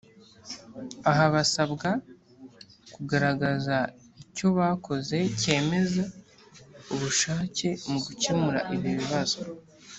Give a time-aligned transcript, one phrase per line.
[1.11, 1.89] aha basabwa
[2.93, 3.77] kugaraza
[4.23, 6.03] icyo bakoze cyemeza
[6.93, 9.39] ubushake mu gukemura ibi bibazo